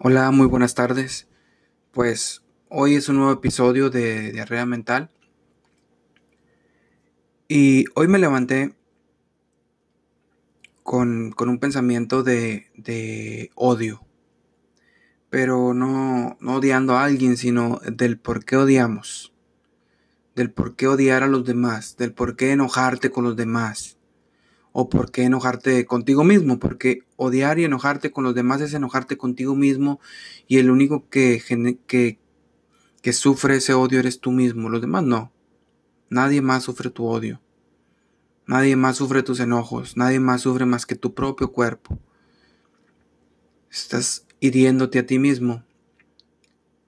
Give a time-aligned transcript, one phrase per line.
[0.00, 1.28] Hola, muy buenas tardes.
[1.92, 5.10] Pues hoy es un nuevo episodio de Diarrea Mental.
[7.48, 8.74] Y hoy me levanté
[10.82, 14.04] con, un pensamiento de, odio.
[15.30, 19.32] Pero no, no odiando a alguien, sino del por qué odiamos.
[20.34, 21.96] Del por qué odiar a los demás.
[21.96, 23.97] Del por qué enojarte con los demás
[24.80, 29.16] o por qué enojarte contigo mismo, porque odiar y enojarte con los demás es enojarte
[29.18, 29.98] contigo mismo
[30.46, 31.42] y el único que,
[31.88, 32.20] que,
[33.02, 35.32] que sufre ese odio eres tú mismo, los demás no.
[36.10, 37.40] Nadie más sufre tu odio.
[38.46, 41.98] Nadie más sufre tus enojos, nadie más sufre más que tu propio cuerpo.
[43.72, 45.64] Estás hiriéndote a ti mismo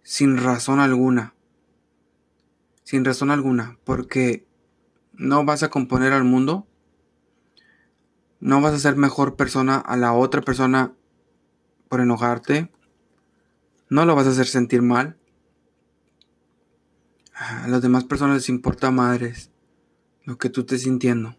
[0.04, 1.34] sin razón alguna.
[2.84, 4.46] Sin razón alguna, porque
[5.12, 6.68] no vas a componer al mundo
[8.40, 10.94] no vas a ser mejor persona a la otra persona
[11.88, 12.72] por enojarte.
[13.90, 15.18] No lo vas a hacer sentir mal.
[17.34, 19.50] A las demás personas les importa madres
[20.24, 21.36] lo que tú estés sintiendo.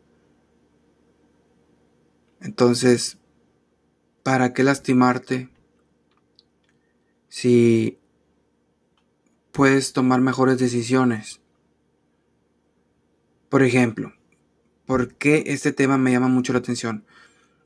[2.40, 3.18] Entonces,
[4.24, 5.50] ¿para qué lastimarte
[7.30, 8.00] si
[9.52, 11.40] puedes tomar mejores decisiones?
[13.50, 14.14] Por ejemplo,
[14.92, 17.06] por qué este tema me llama mucho la atención.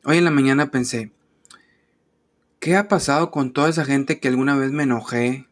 [0.03, 1.11] Hoy en la mañana pensé,
[2.59, 5.47] ¿qué ha pasado con toda esa gente que alguna vez me enojé?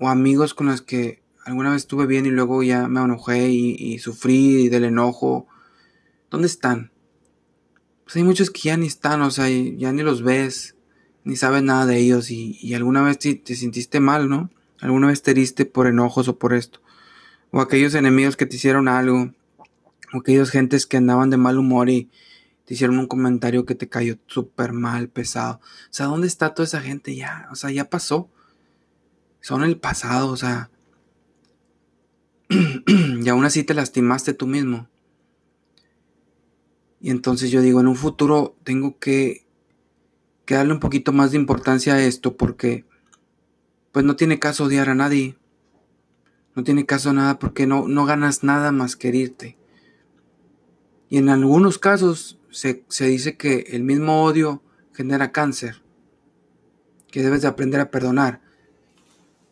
[0.00, 4.00] O amigos con los que alguna vez estuve bien y luego ya me enojé y,
[4.00, 5.46] sufrí del enojo.
[6.28, 6.90] ¿Dónde están?
[8.02, 10.74] Pues hay muchos que ya ni están, o sea, ya ni los ves,
[11.22, 14.50] ni sabes nada de ellos y, alguna vez te, te, sintiste mal, ¿no?
[14.80, 16.80] Alguna vez te heriste por enojos o por esto.
[17.52, 19.32] O aquellos enemigos que te hicieron algo
[20.20, 22.10] aquellos gentes que andaban de mal humor y
[22.64, 25.60] te hicieron un comentario que te cayó súper mal, pesado.
[25.62, 27.48] O sea, ¿dónde está toda esa gente ya?
[27.50, 28.30] O sea, ya pasó.
[29.40, 30.70] Son el pasado, o sea.
[32.48, 34.88] y aún así te lastimaste tú mismo.
[37.00, 39.44] Y entonces yo digo, en un futuro tengo que,
[40.44, 42.84] que darle un poquito más de importancia a esto porque
[43.90, 45.36] pues no tiene caso odiar a nadie.
[46.54, 49.56] No tiene caso nada porque no, no ganas nada más que herirte.
[51.12, 54.62] Y en algunos casos se, dice que el mismo odio
[54.94, 55.82] genera cáncer,
[57.10, 58.40] que debes de aprender a perdonar.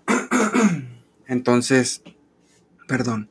[1.27, 2.01] Entonces,
[2.89, 3.29] perdón.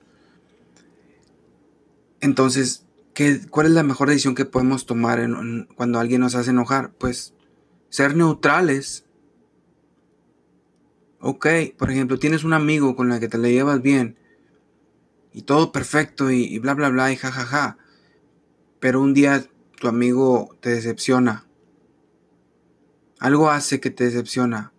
[2.22, 2.86] Entonces,
[3.16, 5.28] ¿qué, ¿cuál es la mejor decisión que podemos tomar
[5.74, 6.92] cuando alguien nos hace enojar?
[7.00, 7.34] Pues
[7.90, 9.06] ser neutrales.
[11.20, 11.48] Ok,
[11.80, 14.18] por ejemplo, tienes un amigo con el que te le llevas bien
[15.34, 17.46] y todo perfecto y, y bla, bla, bla y jajaja.
[17.48, 17.89] Ja, ja
[18.80, 19.46] pero un día
[19.80, 21.46] tu amigo te decepciona.
[23.20, 24.74] Algo hace que te decepciona.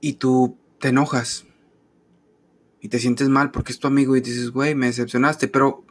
[0.00, 1.46] Y tú te enojas.
[2.80, 5.48] Y te sientes mal porque es tu amigo y dices, güey, me decepcionaste.
[5.48, 5.84] Pero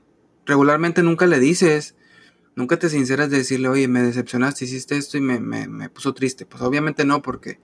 [0.46, 1.96] regularmente nunca le dices.
[2.56, 6.46] Nunca te sinceras de decirle, oye, me decepcionaste, hiciste esto y me, me puso triste.
[6.46, 7.60] Pues obviamente no, porque,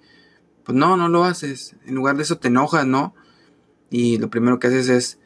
[0.63, 1.75] pues no, no lo haces.
[1.85, 3.13] En lugar de eso te enojas, ¿no?
[3.89, 5.19] Y lo primero que haces es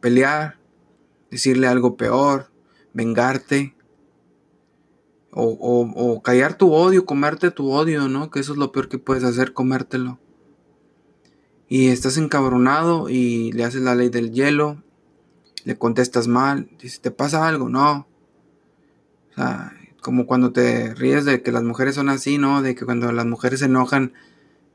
[0.00, 0.58] pelear,
[1.32, 2.50] decirle algo peor,
[2.92, 3.74] vengarte,
[5.34, 8.30] o, callar tu odio, comerte tu odio, ¿no?
[8.30, 10.20] Que eso es lo peor que puedes hacer, comértelo.
[11.68, 14.82] Y estás encabronado y le haces la ley del hielo,
[15.64, 17.70] le contestas mal, dice, ¿te pasa algo?
[17.70, 18.06] No.
[19.30, 19.72] O sea,
[20.02, 22.60] como cuando te ríes de que las mujeres son así, ¿no?
[22.60, 24.12] De que cuando las mujeres se enojan,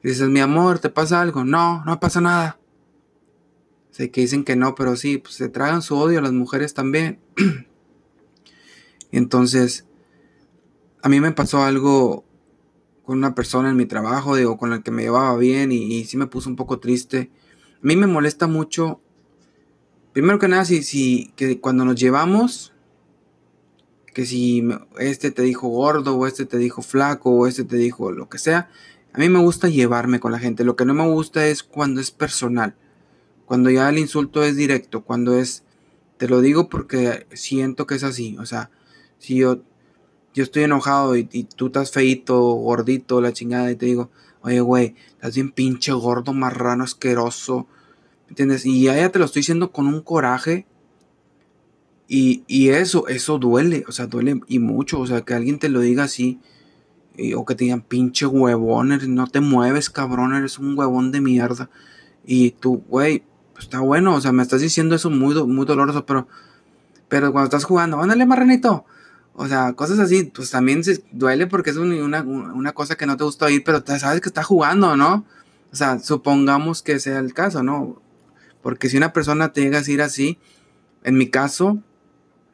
[0.02, 1.46] dices, mi amor, ¿te pasa algo?
[1.46, 2.58] No, no pasa nada.
[3.98, 6.76] Sé que dicen que no, pero sí, pues se tragan su odio a las mujeres
[6.76, 7.18] también.
[9.12, 9.88] Entonces,
[11.02, 12.24] a mí me pasó algo
[13.04, 16.16] con una persona en mi trabajo, digo, con la que me llevaba bien y, sí
[16.16, 17.32] me puso un poco triste.
[17.74, 19.02] A mí me molesta mucho,
[20.14, 22.74] primero que nada, si, si que cuando nos llevamos,
[24.14, 24.64] que si
[25.00, 28.38] este te dijo gordo o este te dijo flaco o este te dijo lo que
[28.38, 28.70] sea,
[29.12, 30.64] a mí me gusta llevarme con la gente.
[30.64, 32.76] Lo que no me gusta es cuando es personal,
[33.48, 35.64] cuando ya el insulto es directo, cuando es,
[36.18, 38.70] te lo digo porque siento que es así, o sea,
[39.20, 39.62] si yo,
[40.34, 41.24] yo estoy enojado y,
[41.56, 44.12] tú estás feito, gordito, la chingada, y te digo,
[44.42, 47.68] oye, güey, estás bien pinche gordo, marrano, asqueroso,
[48.26, 48.66] ¿me entiendes?
[48.66, 50.68] Y ya, te lo estoy diciendo con un coraje.
[52.10, 55.70] Y, y, eso, eso duele, o sea, duele y mucho, o sea, que alguien te
[55.70, 56.40] lo diga así,
[57.36, 61.70] o que te digan pinche huevón, no te mueves, cabrón, eres un huevón de mierda.
[62.26, 63.24] Y tú, güey,
[63.58, 66.28] pues está bueno, o sea, me estás diciendo eso muy, muy doloroso, pero,
[67.08, 68.86] pero cuando estás jugando, ándale, marranito,
[69.34, 73.24] O sea, cosas así, pues también duele porque es una, una cosa que no te
[73.24, 75.26] gusta oír, pero sabes que está jugando, ¿no?
[75.72, 78.00] O sea, supongamos que sea el caso, ¿no?
[78.62, 80.38] Porque si una persona te llega a decir así,
[81.04, 81.80] en mi caso,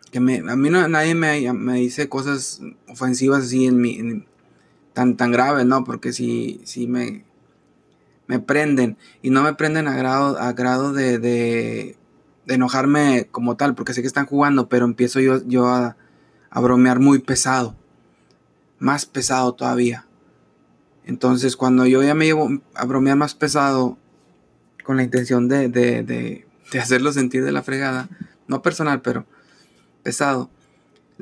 [0.09, 4.25] que me, a mí no, nadie me, me, dice cosas ofensivas así en mi,
[4.94, 5.83] tan, tan graves, ¿no?
[5.83, 7.25] Porque si, si me,
[8.27, 11.97] me prenden y no me prenden a grado, a grado de, de,
[12.47, 15.97] enojarme como tal, porque sé que están jugando, pero empiezo yo, yo a,
[16.49, 17.75] a bromear muy pesado,
[18.79, 20.05] más pesado todavía.
[21.05, 23.97] Entonces, cuando yo ya me llevo a bromear más pesado,
[24.83, 28.09] con la intención de, de, de, de hacerlo sentir de la fregada,
[28.47, 29.25] no personal, pero
[30.03, 30.49] pesado,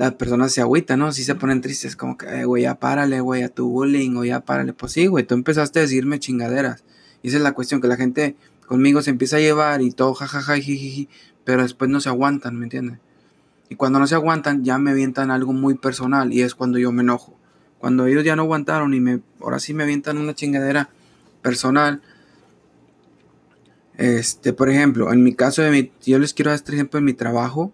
[0.02, 1.12] las personas se agüitan, ¿no?
[1.12, 4.40] Si se ponen tristes, como que, güey, ya párale, güey, a tu bullying, o ya
[4.40, 4.74] párale.
[4.74, 6.84] Pues sí, güey, tú empezaste a decirme chingaderas.
[7.22, 10.16] Y esa es la cuestión, que la gente conmigo se empieza a llevar y todo,
[10.16, 11.08] jajaja, jiji,
[11.44, 12.98] pero después no se aguantan, ¿me entiendes?
[13.70, 16.92] Y cuando no se aguantan, ya me avientan algo muy personal y es cuando yo
[16.92, 17.38] me enojo.
[17.78, 20.90] Cuando ellos ya no aguantaron y me, ahora sí me avientan una chingadera
[21.44, 22.02] personal.
[24.00, 27.06] Este, por ejemplo, en mi caso de mi, yo les quiero dar este ejemplo en
[27.06, 27.72] mi trabajo,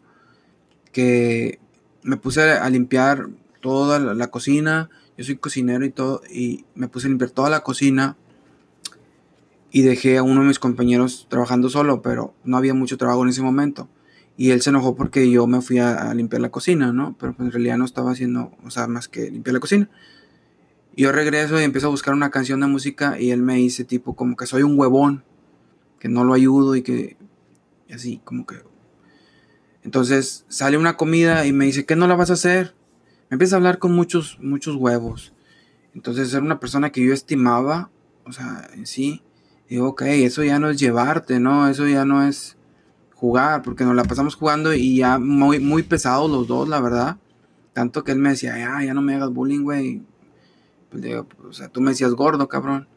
[0.91, 1.59] que
[2.04, 3.28] me puse a limpiar
[3.62, 7.62] toda la, cocina, yo soy cocinero y todo, y me puse a limpiar toda la
[7.62, 8.18] cocina
[9.72, 13.30] y dejé a uno de mis compañeros trabajando solo, pero no había mucho trabajo en
[13.30, 13.90] ese momento.
[14.38, 17.16] Y él se enojó porque yo me fui a, limpiar la cocina, ¿no?
[17.20, 19.90] Pero pues en realidad no estaba haciendo, o sea, más que limpiar la cocina.
[20.96, 23.84] Y yo regreso y empiezo a buscar una canción de música y él me dice
[23.84, 25.24] tipo como que soy un huevón,
[26.00, 27.18] que no lo ayudo y que
[27.88, 28.56] y así como que
[29.88, 32.75] entonces sale una comida y me dice, ¿qué no la vas a hacer?
[33.30, 35.34] Me empieza a hablar con muchos, muchos huevos.
[35.95, 37.89] Entonces era una persona que yo estimaba,
[38.25, 39.24] o sea, en sí.
[39.69, 41.69] Digo, ok, eso ya no es llevarte, ¿no?
[41.69, 42.57] Eso ya no es
[43.13, 47.16] jugar, porque nos la pasamos jugando y ya muy, muy pesados los dos, la verdad.
[47.72, 50.04] Tanto que él me decía, ya, ya no me hagas bullying, güey.
[50.89, 52.89] Pues digo, o sea, tú me decías gordo, cabrón.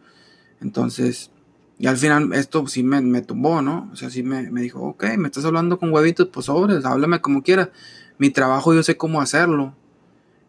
[0.61, 1.31] Entonces,
[1.81, 3.89] y al final esto sí me, me tumbó, ¿no?
[3.91, 7.23] O sea, sí me, me, dijo, ok, me estás hablando con huevitos, pues sobres, háblame
[7.23, 7.71] como quieras.
[8.19, 9.75] Mi trabajo yo sé cómo hacerlo.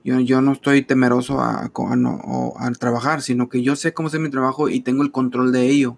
[0.03, 4.29] Yo, yo no estoy temeroso a, a, trabajar, sino que yo sé cómo hacer mi
[4.29, 5.95] trabajo y tengo el control de ello.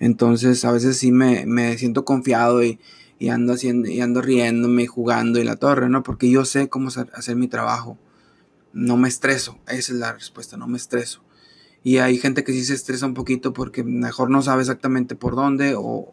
[0.00, 2.80] Entonces a veces sí me, me siento confiado y,
[3.20, 6.02] y, ando haciendo, y ando riéndome y jugando y la torre, ¿no?
[6.02, 7.96] Porque yo sé cómo hacer mi trabajo.
[8.72, 11.22] No me estreso, esa es la respuesta, no me estreso.
[11.84, 15.36] Y hay gente que sí se estresa un poquito porque mejor no sabe exactamente por
[15.36, 16.12] dónde o,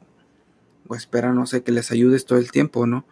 [0.87, 3.05] o espera, no sé, que les ayudes todo el tiempo, ¿no?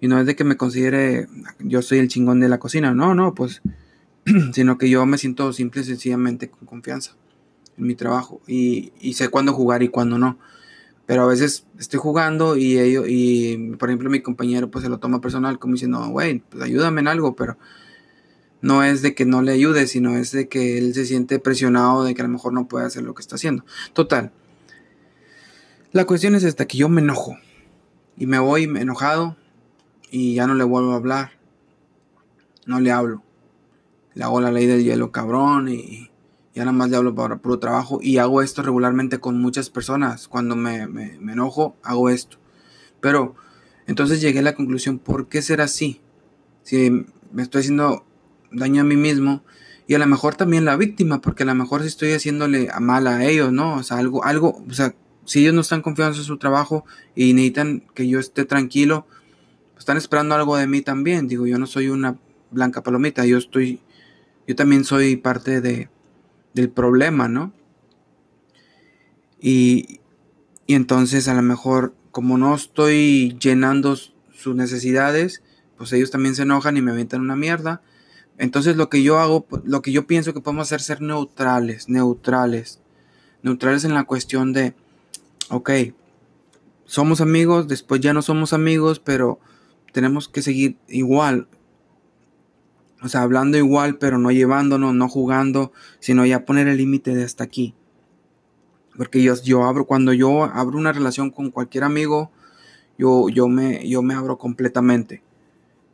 [0.00, 1.26] Y no es de que me considere
[1.58, 3.62] yo soy el chingón de la cocina, no, no, pues,
[4.52, 7.16] sino que yo me siento simple y sencillamente con confianza
[7.76, 10.38] en mi trabajo y, y sé cuándo jugar y cuándo no.
[11.06, 14.98] Pero a veces estoy jugando y ellos, y por ejemplo mi compañero pues se lo
[14.98, 17.56] toma personal como diciendo, güey, pues ayúdame en algo, pero
[18.60, 22.04] no es de que no le ayude, sino es de que él se siente presionado
[22.04, 23.64] de que a lo mejor no puede hacer lo que está haciendo.
[23.92, 24.32] Total.
[25.92, 27.36] La cuestión es esta, que yo me enojo.
[28.16, 29.36] Y me voy enojado
[30.10, 31.32] y ya no le vuelvo a hablar.
[32.66, 33.22] No le hablo.
[34.14, 36.10] Le hago la ley del hielo cabrón y
[36.52, 38.00] ya nada más le hablo para puro trabajo.
[38.02, 40.26] Y hago esto regularmente con muchas personas.
[40.26, 42.38] Cuando me, me, me enojo, hago esto.
[43.00, 43.36] Pero
[43.86, 46.00] entonces llegué a la conclusión, ¿por qué ser así?
[46.64, 48.04] Si me estoy haciendo
[48.50, 49.42] daño a mí mismo
[49.88, 53.06] y a lo mejor también la víctima, porque a lo mejor si estoy haciéndole mal
[53.06, 53.76] a ellos, ¿no?
[53.76, 57.32] O sea, algo, algo, o sea, si ellos no están confiando en su trabajo y
[57.32, 59.06] necesitan que yo esté tranquilo,
[59.78, 61.26] están esperando algo de mí también.
[61.26, 62.18] Digo, yo no soy una
[62.50, 63.80] blanca palomita, yo estoy,
[64.46, 65.88] yo también soy parte de,
[66.52, 67.54] del problema, ¿no?
[69.40, 70.00] Y,
[70.66, 75.42] y entonces a lo mejor, como no estoy llenando sus necesidades,
[75.78, 77.80] pues ellos también se enojan y me avientan una mierda
[78.38, 82.80] entonces lo que yo hago, lo que yo pienso que podemos hacer ser neutrales, neutrales,
[83.42, 84.74] neutrales en la cuestión de,
[85.50, 85.70] ok,
[86.84, 89.40] somos amigos, después ya no somos amigos, pero
[89.92, 91.48] tenemos que seguir igual.
[93.02, 97.24] O sea, hablando igual, pero no llevándonos, no jugando, sino ya poner el límite de
[97.24, 97.74] hasta aquí.
[98.96, 102.30] Porque yo, yo abro, cuando yo abro una relación con cualquier amigo,
[102.96, 105.22] yo, yo, me, yo me abro completamente.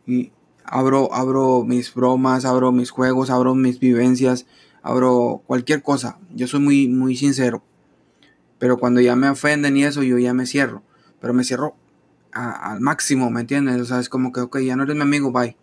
[0.06, 0.32] Y,
[0.64, 4.46] abro, abro mis bromas, abro mis juegos, abro mis vivencias,
[4.82, 6.18] abro cualquier cosa.
[6.34, 7.62] Yo soy muy, muy sincero.
[8.58, 10.82] Pero cuando ya me ofenden y eso, yo ya me cierro.
[11.20, 11.76] Pero me cierro
[12.32, 13.80] al máximo, ¿me entiendes?
[13.80, 15.56] O sea, es como que, ok, ya no eres mi amigo, bye.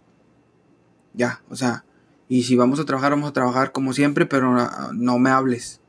[1.14, 1.84] Ya, o sea,
[2.30, 4.56] y si vamos a trabajar, vamos a trabajar como siempre, pero
[4.94, 5.82] no me hables.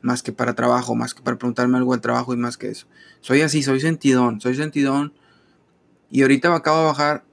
[0.00, 2.86] Más que para trabajo, más que para preguntarme algo del trabajo y más que eso.
[3.20, 5.12] Soy así, soy sentidón, soy sentidón.
[6.10, 7.24] Y ahorita acabo de bajar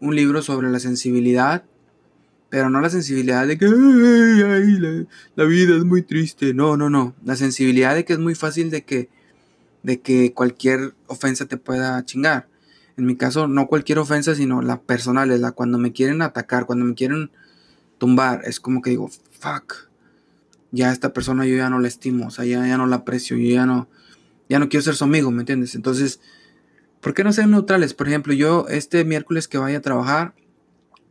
[0.00, 1.64] un libro sobre la sensibilidad,
[2.48, 7.36] pero no la sensibilidad de que la, vida es muy triste, no, no, no, la
[7.36, 9.08] sensibilidad de que es muy fácil de que,
[9.82, 12.48] de que cualquier ofensa te pueda chingar.
[12.96, 16.66] En mi caso, no cualquier ofensa, sino la personal, es la cuando me quieren atacar,
[16.66, 17.30] cuando me quieren
[17.98, 19.88] tumbar, es como que digo, fuck,
[20.72, 23.36] ya esta persona yo ya no la estimo, o sea, ya, ya no la aprecio,
[23.36, 23.88] yo ya no,
[24.48, 25.74] ya no quiero ser su amigo, ¿me entiendes?
[25.74, 26.20] Entonces,
[27.00, 27.94] ¿por qué no ser neutrales?
[27.94, 30.34] Por ejemplo, yo este miércoles que vaya a trabajar,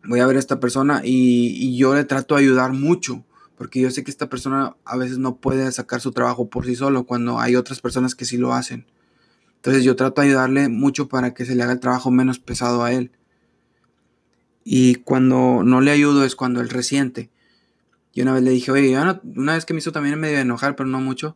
[0.04, 3.26] voy a ver a esta persona y, yo le trato de ayudar mucho,
[3.58, 6.76] porque yo sé que esta persona a veces no puede sacar su trabajo por sí
[6.76, 8.86] solo, cuando hay otras personas que sí lo hacen.
[9.56, 12.84] Entonces yo trato de ayudarle mucho para que se le haga el trabajo menos pesado
[12.84, 13.12] a él.
[14.64, 17.30] Y cuando no le ayudo es cuando él resiente.
[18.14, 20.88] Y una vez le dije, oye, una vez que me hizo también medio enojar, pero
[20.88, 21.36] no mucho.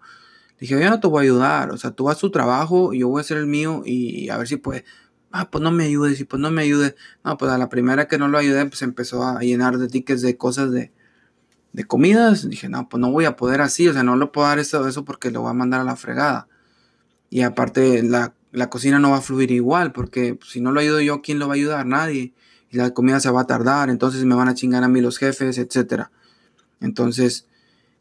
[0.64, 1.72] Dije, yo no te voy a ayudar.
[1.72, 4.48] O sea, tú haz tu trabajo, yo voy a hacer el mío y a ver
[4.48, 4.86] si puede.
[5.30, 6.96] Ah, pues no me ayudes, y pues no me ayude.
[7.26, 10.22] No, pues a la primera que no lo ayudé, pues empezó a llenar de tickets
[10.22, 10.94] de cosas de,
[11.74, 12.48] de comidas.
[12.48, 13.90] Dije, no, pues no voy a poder así.
[13.90, 15.98] O sea, no le puedo dar eso, eso porque lo voy a mandar a la
[15.98, 16.48] fregada.
[17.30, 18.34] Y aparte, la,
[18.70, 21.56] cocina no va a fluir igual, porque si no lo ayudo yo, ¿quién lo va
[21.56, 21.86] a ayudar?
[21.86, 22.34] Nadie.
[22.70, 25.18] Y la comida se va a tardar, entonces me van a chingar a mí los
[25.18, 26.04] jefes, etc.
[26.80, 27.48] Entonces,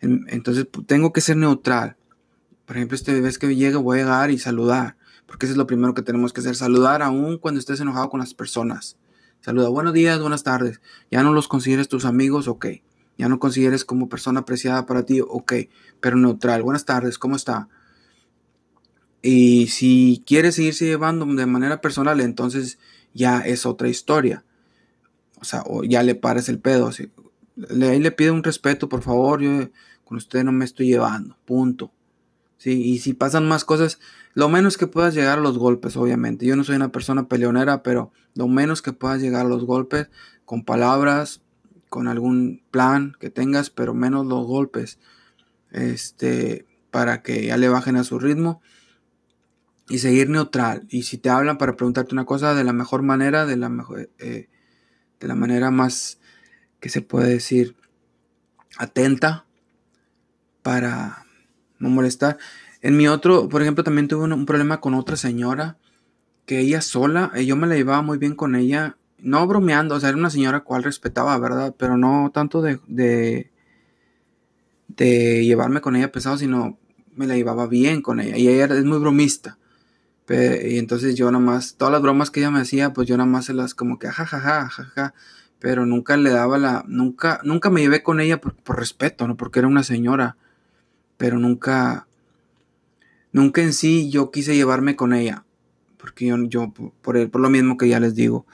[0.01, 1.97] entonces tengo que ser neutral.
[2.67, 5.67] Por ejemplo, este vez que llegue voy a llegar y saludar, porque eso es lo
[5.67, 8.97] primero que tenemos que hacer, saludar aún cuando estés enojado con las personas.
[9.41, 10.81] Saluda, buenos días, buenas tardes.
[11.11, 12.67] Ya no los consideres tus amigos, ok.
[13.19, 15.55] Ya no consideres como persona apreciada para ti, ok.
[16.01, 17.69] Pero neutral, buenas tardes, ¿cómo está?
[19.23, 22.79] Y si quieres seguirse llevando de manera personal, entonces
[23.15, 24.45] ya es otra historia.
[25.41, 26.91] O sea, o ya le pares el pedo.
[27.57, 29.41] Le, ahí le pide un respeto, por favor.
[29.41, 29.71] Yo
[30.05, 31.37] con usted no me estoy llevando.
[31.45, 31.93] Punto.
[32.63, 33.99] Sí, y si pasan más cosas,
[34.35, 36.47] lo menos que puedas llegar a los golpes, obviamente.
[36.47, 40.11] Yo no soy una persona peleonera, pero lo menos que puedas llegar a los golpes
[40.45, 41.43] con palabras,
[41.89, 45.01] con algún plan que tengas, pero menos los golpes.
[45.73, 48.63] Este, para que ya le bajen a su ritmo
[49.89, 50.87] y seguir neutral.
[50.89, 54.09] Y si te hablan para preguntarte una cosa de la mejor manera, de la mejor,
[54.21, 54.49] eh,
[55.19, 56.21] de la manera más
[56.79, 57.75] que se puede decir
[58.79, 59.47] atenta
[60.63, 61.27] para
[61.83, 62.39] no molestar.
[62.81, 65.77] En mi otro, por ejemplo, también tuve un, problema con otra señora
[66.47, 70.01] que ella sola, eh, yo me la llevaba muy bien con ella, no bromeando, o
[70.01, 71.75] sea, era una señora cual respetaba, ¿verdad?
[71.79, 73.51] Pero no tanto de, de,
[74.89, 76.79] de llevarme con ella pesado, sino
[77.15, 78.37] me la llevaba bien con ella.
[78.37, 79.59] Y ella es muy bromista
[80.33, 83.29] y entonces yo nada más, todas las bromas que ella me hacía, pues yo nada
[83.29, 85.15] más se las como que jajaja, jajaja,
[85.59, 89.37] pero nunca le daba la, nunca, nunca me llevé con ella por, respeto, ¿no?
[89.37, 90.37] Porque era una señora,
[91.23, 92.09] pero nunca,
[93.31, 95.45] nunca en sí yo quise llevarme con ella,
[95.97, 98.45] porque yo, yo por, por lo mismo que ya les digo,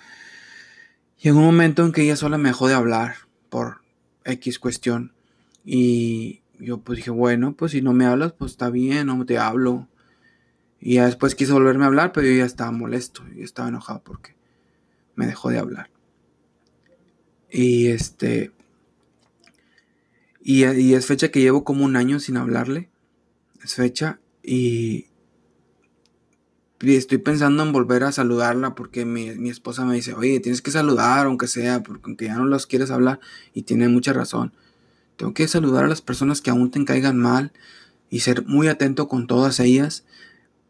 [1.19, 3.15] llegó un momento en que ella sola me dejó de hablar
[3.49, 3.81] por
[4.27, 5.15] X cuestión,
[5.65, 9.39] y yo pues dije, bueno, pues si no me hablas, pues está bien, no te
[9.39, 9.89] hablo
[10.79, 14.03] y ya después quiso volverme a hablar, pero yo ya estaba molesto, y estaba enojado
[14.05, 14.37] porque
[15.15, 15.89] me dejó de hablar.
[17.51, 18.53] Y este.
[20.51, 22.89] Y, es fecha que llevo como un año sin hablarle.
[23.63, 24.19] Es fecha.
[24.43, 25.09] Y,
[26.81, 30.63] y estoy pensando en volver a saludarla porque mi, mi, esposa me dice, oye, tienes
[30.63, 33.21] que saludar aunque sea, porque aunque ya no los quieres hablar.
[33.53, 34.55] Y tiene mucha razón.
[35.17, 37.53] Tengo que saludar a las personas que aún te caigan mal
[38.09, 40.05] y ser muy atento con todas ellas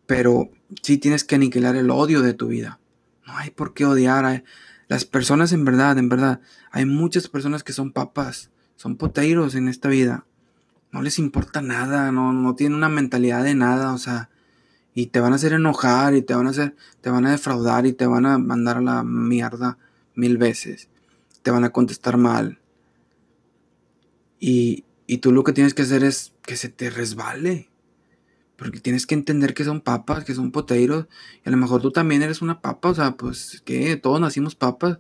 [0.09, 0.51] pero
[0.83, 2.81] sí tienes que aniquilar el odio de tu vida.
[3.27, 4.43] No hay por qué odiar a
[4.89, 6.41] las personas en verdad, en verdad.
[6.71, 10.25] Hay muchas personas que son papas, son poteiros en esta vida.
[10.93, 14.31] No les importa nada, no, no tienen una mentalidad de nada, o sea,
[14.95, 17.87] y te van a hacer enojar y te van a hacer, te van a defraudar
[17.87, 19.79] y te van a mandar a la mierda
[20.15, 20.89] mil veces.
[21.43, 22.61] Te van a contestar mal.
[24.39, 27.71] Y, y tú lo que tienes que hacer es que se te resbale.
[28.57, 31.07] Porque tienes que entender que son papas, que son poteiros.
[31.45, 32.91] Y a lo mejor tú también eres una papa.
[32.91, 34.99] O sea, pues que todos nacimos papas.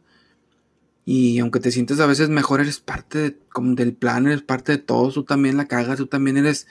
[1.10, 4.78] Y aunque te sientes a veces mejor, eres parte como del plan, eres parte de
[4.78, 5.10] todo.
[5.10, 6.66] Tú también la cagas, tú también eres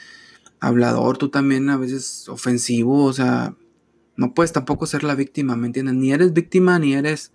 [0.60, 3.06] hablador, tú también a veces ofensivo.
[3.06, 3.56] O sea,
[4.15, 5.96] no puedes tampoco ser la víctima, ¿me entiendes?
[5.96, 7.32] Ni eres víctima ni eres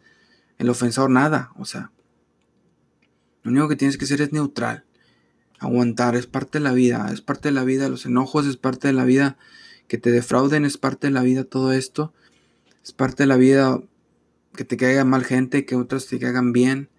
[0.59, 1.51] el ofensor, nada.
[1.59, 1.91] O sea,
[3.43, 4.85] lo único que tienes que ser es neutral
[5.59, 8.87] aguantar, es parte de la vida, es parte de la vida, los enojos es parte
[8.87, 9.39] de la vida,
[9.89, 12.13] que te defrauden es parte de la vida, todo esto,
[12.85, 13.81] es parte de la vida
[14.55, 16.92] que te caiga mal gente, que otras te caigan bien.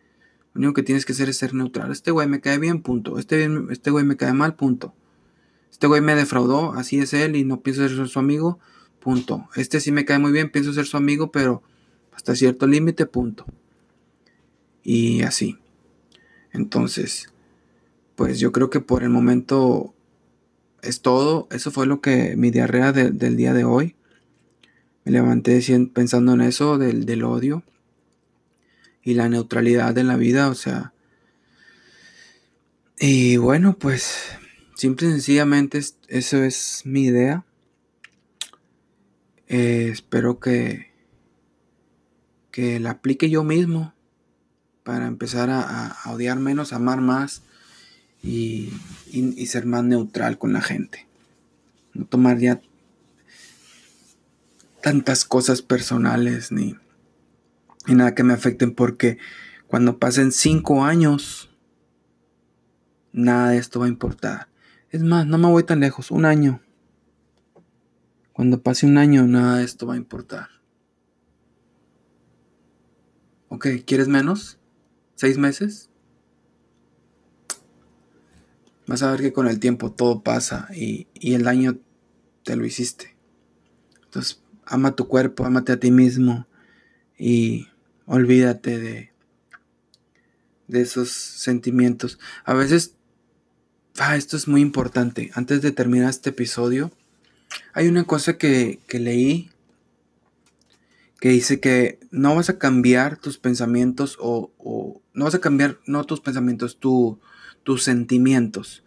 [0.53, 1.91] Lo único que tienes que hacer es ser neutral.
[1.91, 3.17] Este güey me cae bien, punto.
[3.17, 4.93] Este, este güey me cae mal, punto.
[5.71, 8.59] Este güey me defraudó, así es él y no pienso ser su amigo,
[8.99, 9.49] punto.
[9.55, 11.63] Este sí me cae muy bien, pienso ser su amigo, pero
[12.11, 13.45] hasta cierto límite, punto.
[14.83, 15.57] y así.
[16.51, 17.33] Entonces,
[18.15, 19.95] pues yo creo que por el momento
[20.83, 21.47] es todo.
[21.51, 23.95] Eso fue lo que mi diarrea del día de hoy.
[25.05, 25.59] Me levanté
[25.93, 27.63] pensando en eso, del, del odio
[29.03, 30.93] y la neutralidad en la vida, o sea.
[32.97, 34.37] Y bueno, pues
[34.75, 37.45] simple y sencillamente eso es mi idea.
[39.47, 40.91] Eh, espero que,
[42.51, 43.93] que la aplique yo mismo
[44.83, 47.41] para empezar a, odiar menos, amar más
[48.21, 48.71] y,
[49.47, 51.07] ser más neutral con la gente.
[51.93, 52.61] No tomar ya
[54.81, 56.75] tantas cosas personales ni,
[57.87, 59.17] ni nada que me afecten porque
[59.67, 61.49] cuando pasen cinco años
[63.11, 64.49] nada de esto va a importar.
[64.89, 66.61] Es más, no me voy tan lejos, un año.
[68.33, 70.49] Cuando pase un año nada de esto va a importar.
[73.49, 74.57] Ok, ¿quieres menos?
[75.15, 75.89] ¿Seis meses?
[78.87, 81.77] Vas a ver que con el tiempo todo pasa y, el daño
[82.43, 83.15] te lo hiciste.
[84.03, 86.47] Entonces, ama tu cuerpo, amate a ti mismo
[87.17, 87.67] y
[88.05, 89.11] olvídate de,
[90.67, 92.19] de esos sentimientos.
[92.45, 92.95] A veces,
[93.99, 95.31] ah, esto es muy importante.
[95.33, 96.91] Antes de terminar este episodio,
[97.73, 99.53] hay una cosa que, que leí
[101.23, 104.51] que dice que no vas a cambiar tus pensamientos o,
[105.13, 108.83] no vas a cambiar, no tus pensamientos, tus sentimientos,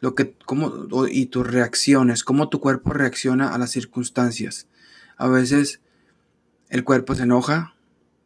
[0.00, 4.66] lo que, cómo, y tus reacciones, cómo tu cuerpo reacciona a las circunstancias.
[5.16, 5.80] A veces
[6.70, 7.76] el cuerpo se enoja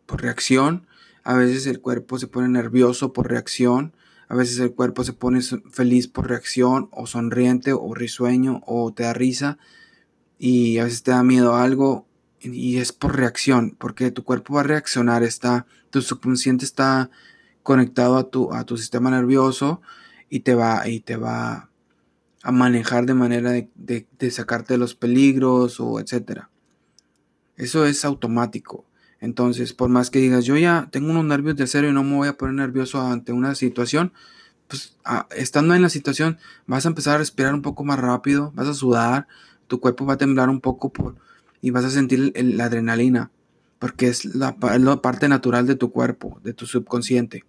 [0.06, 0.86] por reacción,
[1.22, 3.94] a veces el cuerpo se pone nervioso por reacción,
[4.28, 9.04] a veces el cuerpo se pone feliz por reacción, o sonriente, o risueño, o te
[9.04, 9.58] da risa,
[10.38, 12.06] y a veces te da miedo a algo,
[12.40, 17.10] y es por reacción, porque tu cuerpo va a reaccionar, está, tu subconsciente está
[17.62, 19.80] conectado a tu, a tu sistema nervioso
[20.28, 21.70] y te va, y te va
[22.42, 26.50] a manejar de manera de, sacarte de los peligros o etcétera.
[27.56, 28.84] Eso es automático.
[29.24, 32.14] Entonces, por más que digas, yo ya tengo unos nervios de acero y no me
[32.14, 34.12] voy a poner nervioso ante una situación,
[34.68, 38.52] pues ah, estando en la situación vas a empezar a respirar un poco más rápido,
[38.54, 39.26] vas a sudar,
[39.66, 40.92] tu cuerpo va a temblar un poco
[41.62, 43.30] y vas a sentir la adrenalina,
[43.78, 47.46] porque es la, parte natural de tu cuerpo, de tu subconsciente.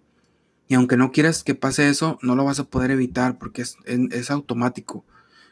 [0.68, 3.76] Y aunque no quieras que pase eso, no lo vas a poder evitar porque es,
[3.84, 5.04] es automático.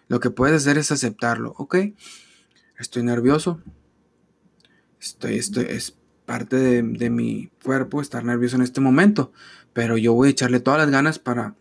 [0.08, 1.54] Lo que puedes hacer es aceptarlo.
[1.58, 1.76] Ok,
[2.78, 3.60] estoy nervioso.
[4.98, 9.32] Estoy, estoy, es parte de, mi cuerpo estar nervioso en este momento.
[9.72, 11.54] Pero yo voy a echarle todas las ganas para,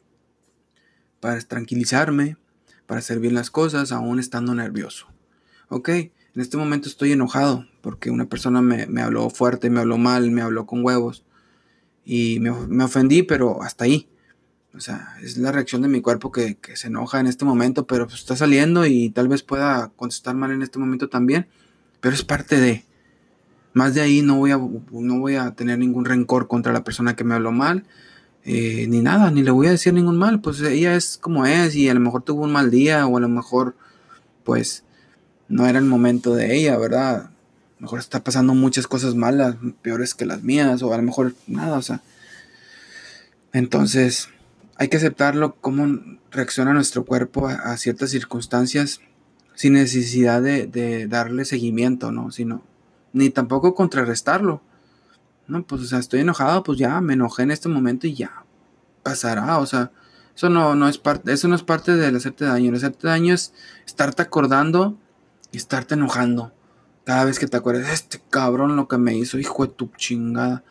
[1.20, 2.38] para tranquilizarme,
[2.86, 5.08] para hacer bien las cosas, aún estando nervioso.
[5.70, 10.32] Ok, en este momento estoy enojado porque una persona me, habló fuerte, me habló mal,
[10.32, 11.26] me habló con huevos
[12.06, 14.08] y me, ofendí, pero hasta ahí.
[14.74, 18.08] O sea, es la reacción de mi cuerpo que, se enoja en este momento, pero
[18.08, 21.48] pues, está saliendo y tal vez pueda contestar mal en este momento también,
[22.00, 22.86] pero es parte de...
[23.74, 27.16] Más de ahí no voy a, no voy a tener ningún rencor contra la persona
[27.16, 27.86] que me habló mal,
[28.46, 31.76] eh, ni nada, ni le voy a decir ningún mal, pues ella es como es
[31.76, 33.76] y a lo mejor tuvo un mal día o a lo mejor
[34.44, 34.84] pues
[35.48, 37.16] no era el momento de ella, ¿verdad?
[37.16, 37.32] A
[37.80, 41.36] lo mejor está pasando muchas cosas malas, peores que las mías, o a lo mejor
[41.48, 42.02] nada, o sea.
[43.52, 44.30] Entonces,
[44.76, 46.00] hay que aceptarlo, cómo
[46.32, 49.02] reacciona nuestro cuerpo a, ciertas circunstancias
[49.56, 52.32] sin necesidad de, darle seguimiento, ¿no?
[52.32, 52.64] Sino,
[53.14, 54.62] ni tampoco contrarrestarlo.
[55.48, 58.44] No, pues, o sea, estoy enojado, pues ya, me enojé en este momento y ya
[59.04, 59.92] pasará, o sea,
[60.36, 62.70] eso no, no es parte, eso no es parte del hacerte daño.
[62.70, 63.54] El hacerte daño es
[63.86, 64.98] estarte acordando
[65.52, 66.52] y estarte enojando
[67.04, 70.64] cada vez que te acuerdas, este cabrón lo que me hizo, hijo de tu chingada.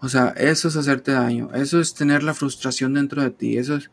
[0.00, 3.76] O sea, eso es hacerte daño, eso es tener la frustración dentro de ti, eso
[3.76, 3.90] es...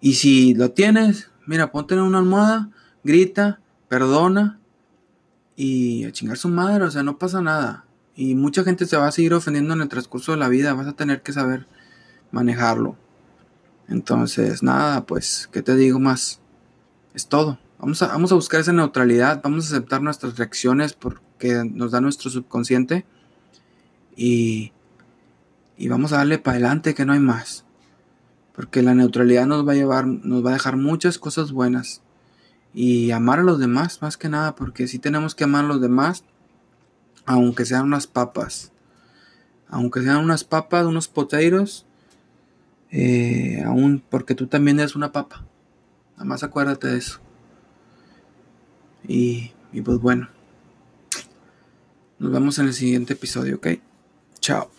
[0.00, 2.70] Y si lo tienes, mira, ponte en una almohada,
[3.02, 4.60] grita, perdona
[5.56, 7.86] y a chingar su madre, o sea, no pasa nada.
[8.14, 10.86] Y mucha gente se va a seguir ofendiendo en el transcurso de la vida, vas
[10.86, 11.66] a tener que saber
[12.30, 12.96] manejarlo.
[13.88, 16.40] Entonces, nada, pues, ¿qué te digo más?
[17.14, 17.58] Es todo.
[17.78, 22.00] Vamos a, vamos a buscar esa neutralidad, vamos a aceptar nuestras reacciones porque nos da
[22.00, 23.04] nuestro subconsciente
[24.16, 24.72] y,
[25.76, 27.64] y vamos a darle para adelante que no hay más.
[28.54, 32.02] Porque la neutralidad nos va a llevar, nos va a dejar muchas cosas buenas.
[32.78, 35.80] Y amar a los demás, más que nada, porque si tenemos que amar a los
[35.80, 36.24] demás,
[37.24, 38.70] aunque sean unas papas.
[39.66, 41.86] Aunque sean unas papas, unos poteiros,
[42.90, 45.42] eh, aún porque tú también eres una papa.
[46.16, 47.18] Nada más acuérdate de eso.
[49.08, 50.28] Y, pues bueno,
[52.18, 53.68] nos vemos en el siguiente episodio, ¿ok?
[54.40, 54.70] Chao.